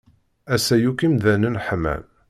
Ass-a 0.53 0.75
yakk 0.81 0.99
imdanen 1.07 1.55
ḥman. 1.65 2.03